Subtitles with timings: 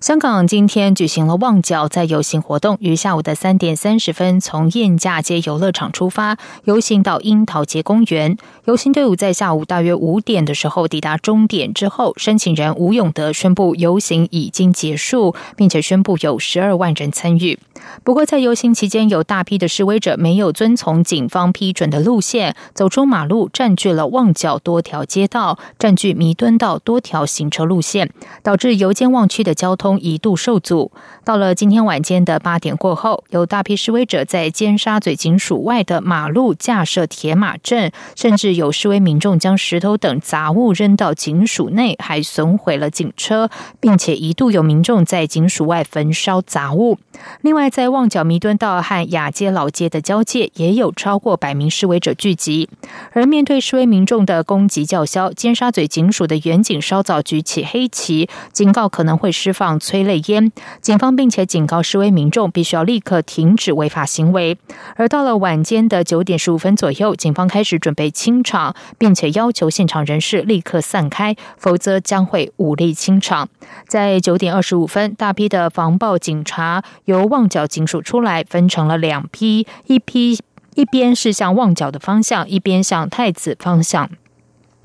[0.00, 8.36] 香港今天举行了旺角在游行活动，于下午的三点三十分从燕架街游乐场出发，游行到樱桃街公园。
[8.66, 17.58] 游行队伍在下午大约五点的时候抵达终点之后，申请人吴永德宣布游行已经结束，并且宣布有十二万人参与。
[18.04, 28.12] 不过，在游行期间，有大批的示威者没有遵从警方批准的路线，走出马路，占据了旺角多条街道，占据弥敦道多条行车路线，
[28.42, 30.90] 导致油尖旺区的交通一度受阻。
[31.24, 46.98] 到了今天晚间的八点过后，有大批示威者在尖沙咀警署外的马路架设铁马阵，甚至有示威民众将石头等杂物扔到警署内，还损毁了警车，并且一度有民众在警署外焚烧杂物。
[47.42, 52.68] 另外，在旺角弥敦道和雅街老街的交界，也有超过百名示威者聚集。
[53.12, 60.50] 而面对示威民众的攻击叫嚣，尖沙咀警署的远警稍早举起黑旗，警告可能会释放催泪烟。
[60.80, 64.58] 警方并且警告示威民众必须要立刻停止违法行为。
[64.96, 73.48] 而到了晚间的九点十五分左右，警方开始准备清场，并且要求现场人士立刻散开，否则将会武力清场。
[73.86, 80.38] 在九点二十五分，大批的防暴警察由旺角警署出来，分成了两批，一批
[80.74, 84.10] 一边是向旺角的方向，一边向太子方向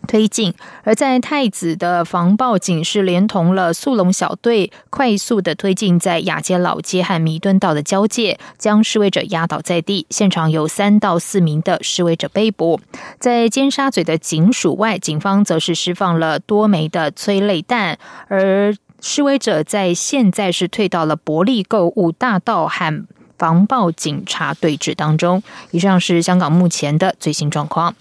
[0.07, 0.53] 推进。
[0.83, 10.05] 而在太子的防暴警是连同了速龙小队，快速的推进在雅街老街和弥敦道的交界，将示威者压倒在地。
[10.09, 12.79] 现场有三到四名的示威者被捕。
[13.19, 18.75] 在尖沙咀的警署外，警方则是释放了多枚的催泪弹，而。
[19.05, 23.05] 示威者在现在是退到了伯利购物大道和
[23.37, 25.43] 防暴警察对峙当中。
[25.71, 27.93] 以上是香港目前的最新状况。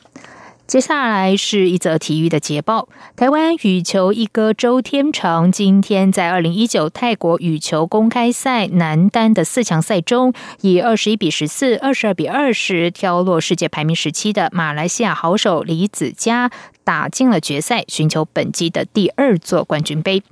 [0.67, 16.51] 接下来是一则体育的捷报：台湾羽球一哥周天成今天在二零一九泰国羽球公开赛男单的四强赛中，以二十一比十四、二十二比二十挑落世界排名十七的马来西亚好手李子嘉。
[16.85, 20.23] 打进了决赛，寻求本季的第二座冠军杯。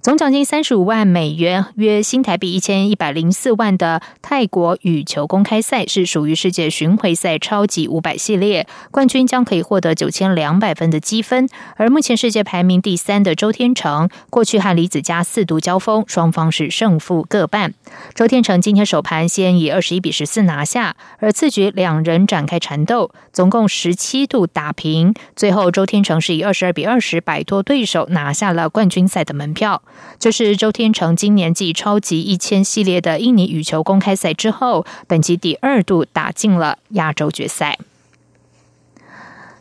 [0.00, 11.46] 总奖金三十五万美元，约新台币一千一百零四万的泰国羽球公开赛是属于世界巡回赛超级五百系列，冠军将可以获得九千两百分的积分。
[11.76, 17.74] 而目前世界排名第三的周天成，过去和李子嘉四度交锋，双方是胜负各半。
[18.14, 25.97] 周天成今天首盘先以二十一比十四拿下，而次局两人展开缠斗，总共十七度打平，最后周天。
[25.98, 29.82] 天成是以二十二比二十摆脱对手，拿下了冠军赛的门票。
[30.20, 37.76] 这是周天成今年继超级一千系列的印尼羽球公开赛之后，本季第二度打进了亚洲决赛。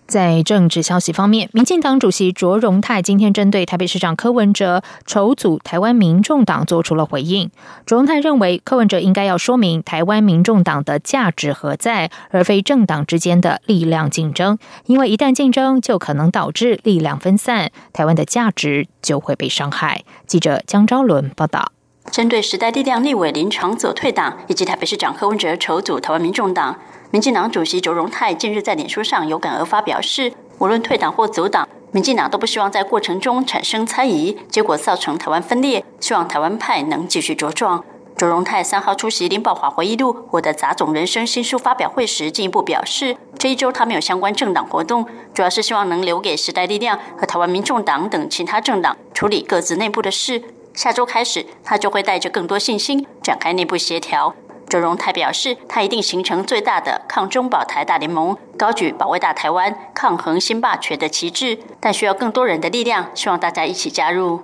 [0.07, 7.51] 在政治消息方面，民进党主席卓荣泰今天针对台北市长柯文哲筹组台湾民众党做出了回应。
[7.85, 14.57] 卓荣泰认为，柯文哲应该要说明台湾民众党的价值何在，而非政党之间的力量竞争。
[14.85, 20.03] 因为一旦竞争，就可能导致力量分散，台湾的价值就会被伤害。
[20.25, 21.72] 记者江昭伦报道。
[22.12, 26.75] 针对时代力量立委林长佐退党，以及台北市长柯文哲筹组台湾民众党。
[27.12, 35.85] 民进党主席卓荣泰近日在脸书上有感而发，表示无论退党或组党，民进党都不希望在过程中产生猜疑，结果造成台湾分裂。
[36.00, 37.84] 希望台湾派能继续茁壮。
[38.18, 50.41] 卓荣泰三号出席林宝华回忆录《我的杂种人生》新书发表会时，进一步表示，这一周他没有相关政党活动，主要是希望能留给时代力量和台湾民众党等其他政党处理各自内部的事。
[50.77, 54.35] 下周开始，他就会带着更多信心展开内部协调。
[54.69, 64.39] 周荣泰表示，他一定形成最大的抗中保台大联盟，高举保卫大台湾、抗衡新霸权的旗帜，但需要更多人的力量，希望大家一起加入。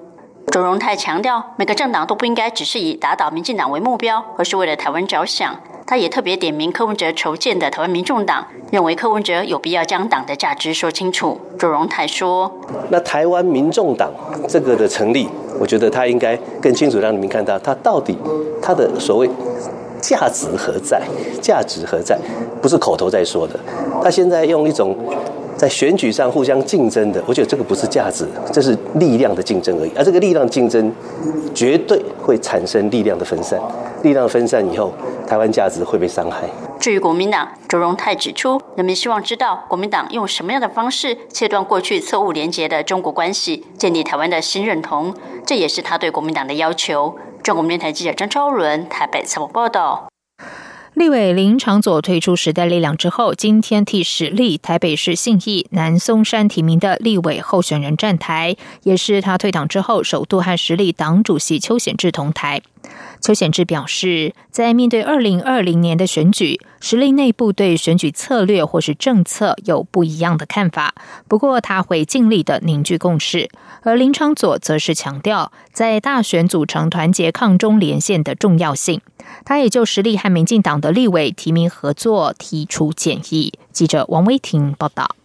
[0.52, 5.56] 周荣泰强调，每个政党都不应该只是以打倒民进党为目标，而是为了台湾着想。
[5.86, 11.40] 他也特别点名柯文哲筹建的台湾民众党，认为柯文哲有必要将党的价值说清楚。
[11.60, 12.52] 周荣泰说
[12.90, 14.12] ：“那台湾民众党
[14.48, 15.28] 这个的成立，
[15.60, 18.18] 我觉得他应该更清楚让你们看到，他到底
[18.62, 19.30] 他的所谓。”
[20.04, 21.02] 价值何在？
[21.42, 22.20] 价值何在？
[22.62, 23.58] 不是口头在说的。
[24.04, 24.94] 他现在用一种
[25.56, 29.92] 在选举上互相竞争的，我觉得这个不是价值，这是力量的竞争而已。
[29.96, 30.94] 而这个力量竞争
[31.56, 33.58] 绝对会产生力量的分散，
[34.04, 34.94] 力量分散以后，
[35.28, 36.48] 台湾价值会被伤害。
[36.80, 45.16] 至于国民党，周荣泰指出，人民希望知道国民党用什么样的方式切断过去错误连结的中国关系，建立台湾的新认同，
[45.46, 47.18] 这也是他对国民党的要求。
[47.42, 50.08] 中国电台记者张超伦台北采访报道。
[50.94, 62.62] 立委林长佐退出时代力量之后，今天替实力台北市信义南松山提名的立委候选人站台，也是他退党之后首度和实力党主席邱显智同台。
[63.22, 70.94] 邱显智表示，在面对二零二零年的选举，实力内部对选举策略或是政策有不一样的看法。
[71.28, 73.50] 不过，他会尽力的凝聚共识。
[73.84, 79.02] 而林昌佐则是强调，在大选组成团结抗中连线的重要性。
[79.46, 83.54] 他也就实力和民进党的立委提名合作提出建议。
[83.72, 85.16] 记者王威婷报道。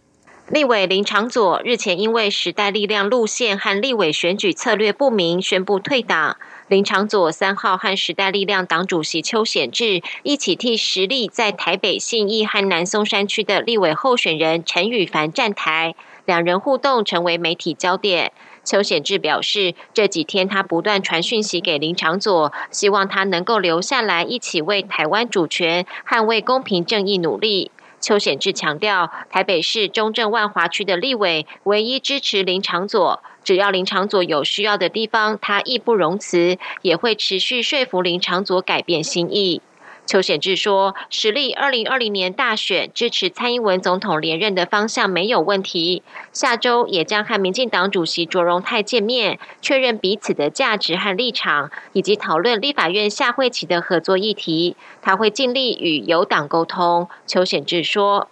[0.49, 6.37] 立委林长佐日前因为时代力量路线和立委选举策略不明，宣布退党。
[6.69, 15.95] 林长佐三号和时代力量党主席邱显智一起替实力在台北信义和南松山区的立委候选人陈宇凡站台，
[16.25, 18.31] 两人互动成为媒体焦点。
[18.63, 27.71] 邱显智表示，这几天他不断传讯息给林长佐，希望他能够留下来一起为台湾主权、捍卫公平正义努力。
[27.99, 39.61] 邱显志强调，台北市中正万华区的立委唯一支持林长佐，只要林长佐有需要的地方，他义不容辞，也会持续说服林长佐改变心意。
[40.09, 46.01] 邱显智说：“实力二零二零年大选支持蔡英文总统连任的方向没有问题。
[46.33, 54.75] 下周也将和民进党主席卓荣泰见面，确认彼此的价值和立场，以及讨论立法院下会期的合作议题。
[55.03, 58.27] 他会尽力与有党沟通。”邱显智说：“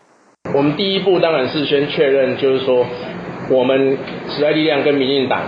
[0.55, 2.83] 我们第一步当然是先确认，就是说
[3.51, 3.95] 我们
[4.27, 5.43] 时代力量跟民进党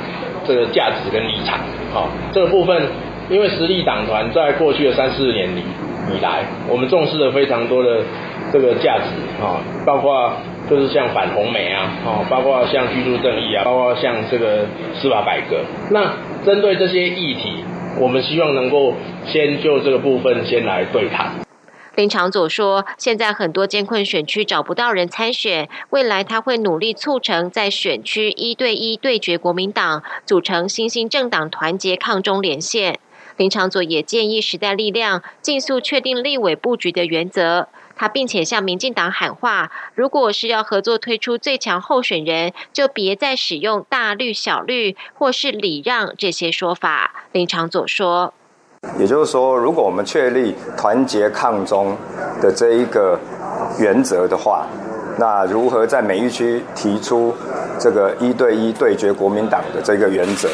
[0.46, 1.60] 这个价值跟立场。
[1.92, 2.88] 好，这个部分，
[3.32, 5.64] 因为实力党团在过去的三四年里。”
[6.08, 8.04] 以来，我们重视了非常多的
[8.52, 9.06] 这个价值
[9.44, 10.34] 啊，包括
[10.70, 14.66] 就是像反红梅啊，哦，包括像居住正义啊，包括像这个
[14.96, 15.64] 司法改革。
[15.92, 16.14] 那
[16.46, 17.64] 针对这些议题，
[18.00, 18.94] 我们希望能够
[19.26, 21.32] 先就这个部分先来对谈。
[21.96, 33.00] 林长佐说，现在很多艰困选区找不到人参选，未来他会努力促成在选区一对一对决国民党，组成新兴政党，团结抗中连线。
[33.40, 37.70] 林长佐也建议时代力量尽速确定立委布局的原则。
[37.96, 47.14] 他并且向民进党喊话：如果是要合作推出最强候选人，就别再使用大绿、小绿或是礼让这些说法。
[47.32, 48.34] 林长佐说
[49.00, 51.96] ：“也就是说，如果我们确立团结抗中
[52.42, 53.18] 的这一个
[53.80, 54.68] 原则的话，
[55.20, 57.36] 那如何在每一区提出
[57.78, 60.48] 这个一对一对决国民党的这个原则？”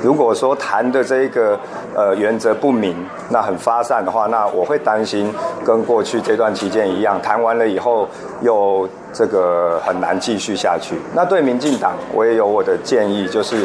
[0.00, 1.58] 如果说谈的这个
[1.94, 2.96] 呃原则不明，
[3.30, 5.32] 那很发散的话，那我会担心
[5.64, 8.08] 跟过去这段期间一样，谈完了以后
[8.40, 10.96] 又这个很难继续下去。
[11.14, 13.64] 那对民进党，我也有我的建议，就是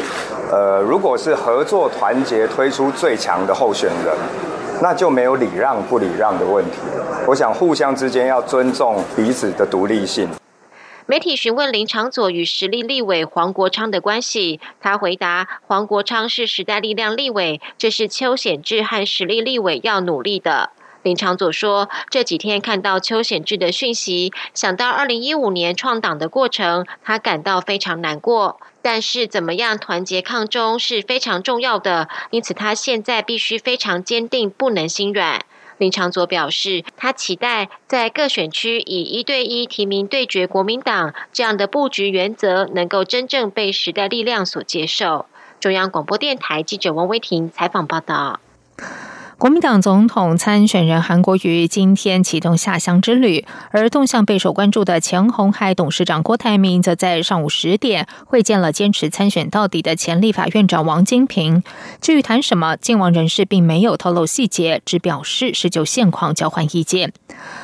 [0.52, 4.14] 呃，如果是合作团结推出最强的候选人，
[4.80, 6.78] 那就没有礼让不礼让的问题。
[7.26, 10.28] 我想互相之间要尊重彼此的独立性。
[11.10, 20.68] 媒体询问林长佐与实力立委黄国昌的关系，他回答：黄国昌是时代力量立委，这是邱显智和实力立委要努力的。
[21.02, 28.60] 林长佐说：这几天看到邱显智的讯息，想到二零一五年创党的过程，他感到非常难过。
[28.82, 35.40] 但是怎么样团结抗中是非常重要的，因此他现在必须非常坚定，不能心软。
[35.78, 45.26] 林长佐表示，他期待在各选区以一对一提名对决国民党这样的布局原则，能够真正被时代力量所接受。
[45.60, 48.40] 中央广播电台记者王威婷采访报道。
[49.38, 61.62] 国民党总统参选人韩国瑜今天启动下乡之旅，而动向备受关注的前红海董事长郭台铭，则在上午十点会见了坚持参选到底的前立法院长王金平。
[62.00, 67.12] 至于谈什么，晋王人士并没有透露细节，只表示是就现况交换意见。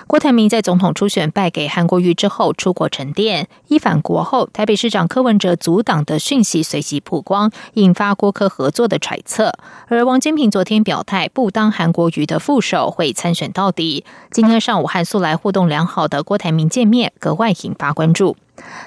[0.06, 9.52] 郭台铭在总统初选败给韩国瑜之后出国沉淀，一返国后，台北市长柯文哲阻挡的讯息随即曝光，引发郭柯合作的揣测。
[9.88, 14.04] 而王金平昨天表态，不当韩国瑜的副手，会参选到底。
[14.30, 18.36] 今天上午和素来互动良好的郭台铭见面，格外引发关注。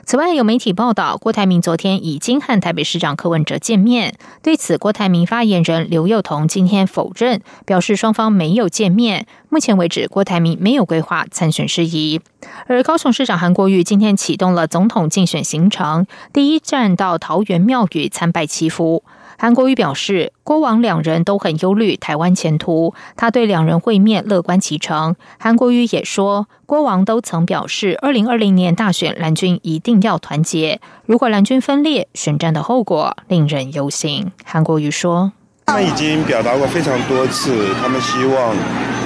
[0.06, 4.16] 此外，有媒体报道，郭台铭昨天已经和台北市长柯文哲见面。
[4.42, 9.28] 对此，郭台铭发言人刘幼彤今天否认，表示双方没有见面。
[9.50, 12.22] 目前为止，郭台铭没有规划参选事宜。
[12.68, 19.04] 而高雄市长韩国瑜今天启动了总统竞选行程，第一站到桃园庙宇参拜祈福。
[19.38, 25.16] 韩国瑜表示，郭王两人都很忧虑台湾前途，他对两人会面乐观其成。
[25.40, 34.32] 韩国瑜也说，郭王都曾表示，二零二零年大选蓝军一定要团结，如果蓝军分裂，选战的后果令人忧心。
[34.44, 35.32] 韩国瑜说。
[35.68, 38.56] 他已经表达过非常多次，他们希望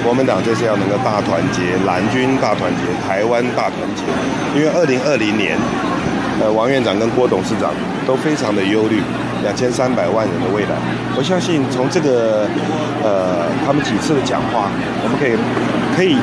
[0.04, 4.04] 国民党这次要能够大团结，蓝军大团结，台湾大团结。
[4.54, 5.58] 因为二零二零年，
[6.40, 7.74] 呃，王院长跟郭董事长
[8.06, 9.02] 都非常的忧虑
[9.42, 10.76] 两千三百万人的未来。
[11.16, 12.48] 我相信从这个
[13.02, 14.70] 呃他们几次的讲话，
[15.02, 15.36] 我们可以
[15.96, 16.16] 可以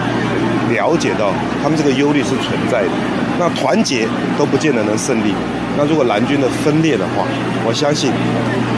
[0.73, 2.89] 了解到他们这个忧虑是存在的。
[3.37, 4.07] 那团结
[4.37, 5.33] 都不见得能胜利。
[5.77, 7.23] 那如果蓝军的分裂的话，
[7.65, 8.11] 我相信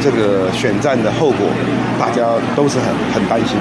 [0.04, 1.48] 这个选战的后果，
[2.00, 3.58] 大家都是很很担心。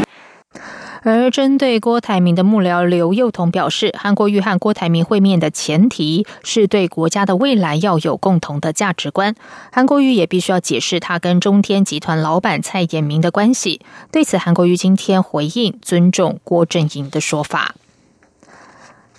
[1.02, 9.34] 而针对郭台铭的幕僚刘幼彤表示，韩国瑜和郭台铭会面的前提是对国家的未来要有共同的价值观。
[9.72, 13.80] 韩国瑜也必须要解释他跟中天集团老板蔡衍明的关系。
[14.12, 17.74] 对此，韩国瑜今天回应尊重郭阵营的说法。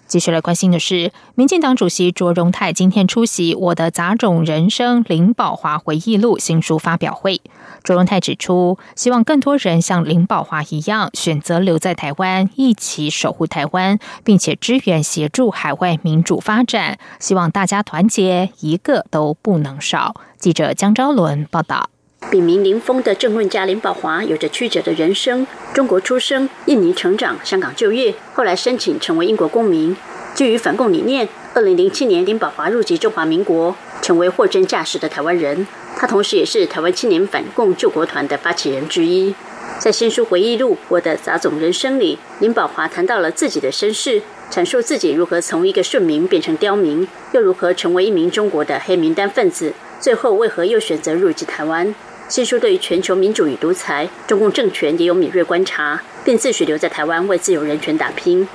[0.05, 7.39] 继续来关心的是，民进党主席卓荣泰今天出席《我的杂种人生》林宝华回忆录新书发表会。
[7.83, 16.97] 卓荣泰指出，希望更多人像林宝华一样，选择留在台湾，一起守护台湾，并且支援协助海外民主发展。
[17.19, 20.15] 希望大家团结，一个都不能少。
[20.37, 21.89] 记者江昭伦报道。
[22.29, 25.45] 笔名林峰的政论家林宝华有着曲折的人生。
[25.73, 29.97] 中国出生，印尼成长，香港就业，后来申请成为英国公民。
[30.35, 35.67] 基于反共理念，二零零七年林宝华入籍中华民国，成为货真价实的台湾人。
[36.01, 39.35] 他同时也是台湾青年反共救国团的发起人之一。
[39.77, 44.19] 在新书回忆录《我的杂种人生》里，林宝华谈到了自己的身世，
[44.51, 51.93] 阐述自己如何从一个顺民变成刁民，又如何成为一名中国的黑名单分子，最后为何又选择入籍台湾。
[52.27, 58.47] 新书对于全球民主与独裁、中共政权也有敏锐观察，并自诩留在台湾为自由人权打拼。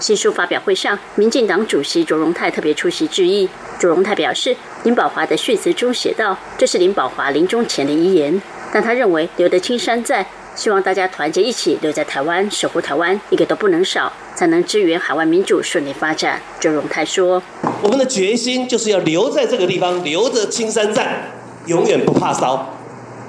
[0.00, 3.46] 新书发表会上，民进党主席卓荣泰特别出席致意。
[3.78, 16.42] 卓荣泰表示，林宝华的序词中写道：“这是林宝华临终前的遗言。”但他认为留得青山在，希望大家团结一起留在台湾，守护台湾，一个都不能少，才能支援海外民主顺利发展。
[16.60, 17.42] 周荣泰说
[17.80, 21.30] ：“我们的决心就是要留在这个地方，留着青山在，
[21.64, 22.76] 永远不怕烧。”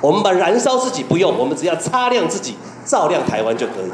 [0.04, 3.90] 我们把燃烧自己不用，我们只要擦亮自己，照亮台湾就可以。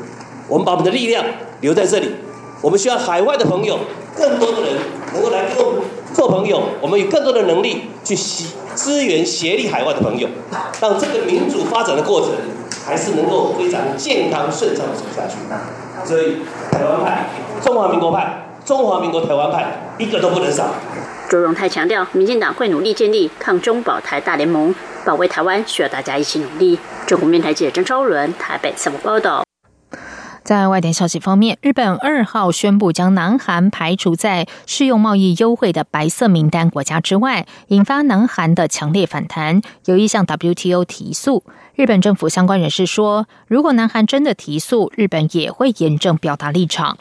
[0.48, 1.24] 我们把我们的力量
[1.60, 2.15] 留在这里。
[2.60, 3.80] 我们需要海外的朋友，
[4.15, 4.74] 更多的人
[5.13, 5.80] 能够来跟我们
[6.13, 6.62] 做朋友。
[6.82, 10.27] 我们有更多的能力去支支援协力海外的朋友，
[10.82, 12.32] 让这个民主发展的过程
[12.86, 15.36] 还是能够非常健康顺畅的走下去。
[16.03, 16.38] 所以，
[16.72, 17.30] 台湾派、
[17.62, 20.68] 中华民国派、中华民国台湾派，一个都不能少。
[21.30, 24.74] 朱荣泰强调，民进党会努力建立抗中保台大联盟。
[25.06, 26.77] 保卫台湾需要大家一起努力。
[27.06, 29.44] 中国面台记者张超伦台北采访报道。
[30.43, 41.43] 在外电消息方面，日本二号宣布将南韩排除在适用贸易优惠的白色名单国家之外，引发南韩的强烈反弹，有意向 WTO 提诉。
[41.75, 46.98] 日本政府相关人士说，如果南韩真的提诉，日本也会严正表达立场。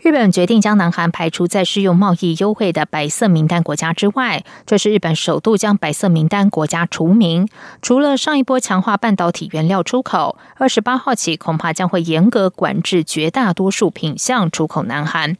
[0.00, 7.48] 日本决定将南韩排除在适用贸易优惠的白色名单国家之外，这是日本首度将白色名单国家除名。
[7.82, 15.36] 除了上一波强化半导体原料出口，二十八号起恐怕将会严格管制绝大多数品项出口南韩。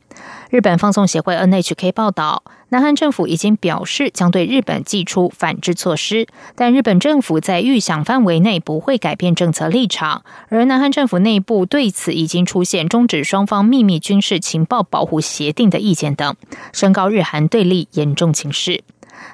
[0.50, 10.22] 日本放送协会 NHK 报道，南韩政府已经表示将对日本寄出反制措施，但日本政府在预想范围内不会改变政策立场。
[10.50, 16.36] 而南韩政府内部对此已经出现终止双方秘密军事情报保护协定的意见等，
[16.72, 18.82] 升高日韩对立严重情势。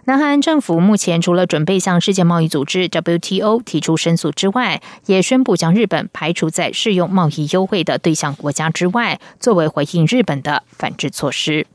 [0.04, 11.66] 南韩政府目前除了准备向世界贸易组织 WTO 提出申诉之外，也宣布将日本排除在适用贸易优惠的对象国家之外，作为回应日本的反制措施。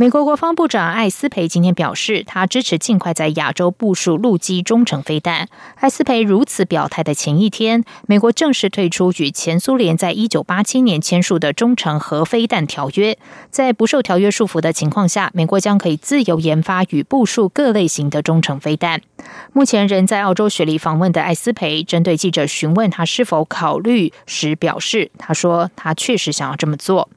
[0.00, 5.46] 美国国防部长艾斯培今天表示，他支持尽快在亚洲部署陆基中程飞弹。
[5.74, 13.18] 艾斯培如此表态的前一天，美国正式退出与前苏联在一九八七年签署的中程核飞弹条约。
[13.50, 19.02] 在不受条约束缚的情况下，美国将可以自由研发与部署各类型的中程飞弹。
[19.52, 27.10] 目前仍在澳洲雪梨访问的艾斯培，针对记者询问他是否考虑时表示，他说他确实想要这么做。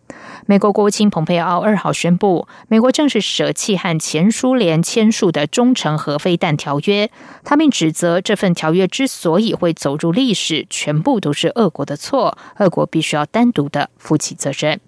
[0.46, 7.10] 美国国务卿蓬佩奥二号宣布，美国正式舍弃和前苏联签署的中程核飞弹条约。
[7.46, 14.80] 他并指责这份条约之所以会走入历史，全部都是俄国的错，俄国必须要单独的负起责任。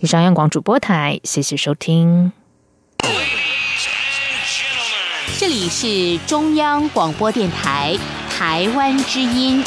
[0.00, 2.32] 以上，央广主播台，谢谢收听。
[5.38, 7.96] 这里是中央广播电台
[8.28, 9.64] 台湾之音。